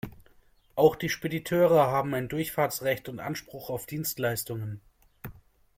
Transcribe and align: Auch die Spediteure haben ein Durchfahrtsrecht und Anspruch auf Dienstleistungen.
Auch 0.73 0.95
die 0.95 1.09
Spediteure 1.09 1.85
haben 1.91 2.15
ein 2.15 2.27
Durchfahrtsrecht 2.27 3.07
und 3.07 3.19
Anspruch 3.19 3.69
auf 3.69 3.85
Dienstleistungen. 3.85 4.81